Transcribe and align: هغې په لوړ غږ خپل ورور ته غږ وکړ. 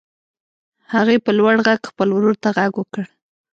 هغې 0.93 1.17
په 1.25 1.31
لوړ 1.39 1.55
غږ 1.67 1.81
خپل 1.89 2.07
ورور 2.11 2.35
ته 2.43 2.49
غږ 2.57 2.71
وکړ. 2.77 3.03